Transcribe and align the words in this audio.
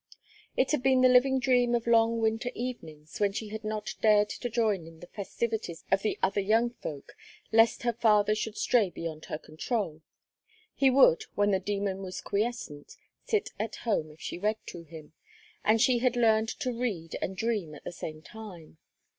It 0.57 0.71
had 0.71 0.81
been 0.81 1.01
the 1.01 1.07
living 1.07 1.39
dream 1.39 1.75
of 1.75 1.85
long 1.85 2.19
winter 2.21 2.49
evenings, 2.55 3.19
when 3.19 3.33
she 3.33 3.49
had 3.49 3.63
not 3.63 3.93
dared 4.01 4.29
to 4.29 4.49
join 4.49 4.87
in 4.87 4.99
the 4.99 5.05
festivities 5.05 5.85
of 5.91 6.01
the 6.01 6.17
other 6.23 6.41
young 6.41 6.71
folk 6.71 7.15
lest 7.51 7.83
her 7.83 7.93
father 7.93 8.33
should 8.33 8.57
stray 8.57 8.89
beyond 8.89 9.25
her 9.25 9.37
control; 9.37 10.01
he 10.73 10.89
would, 10.89 11.25
when 11.35 11.51
the 11.51 11.59
demon 11.59 12.01
was 12.01 12.19
quiescent, 12.19 12.95
sit 13.25 13.51
at 13.59 13.75
home 13.85 14.09
if 14.09 14.19
she 14.19 14.39
read 14.39 14.57
to 14.65 14.81
him, 14.85 15.13
and 15.63 15.79
she 15.79 15.99
had 15.99 16.15
learned 16.15 16.49
to 16.49 16.73
read 16.73 17.15
and 17.21 17.37
dream 17.37 17.75
at 17.75 17.83
the 17.83 17.91
same 17.91 18.23
time. 18.23 18.79